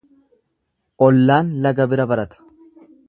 [1.07, 2.41] Ollaan laga bira barata.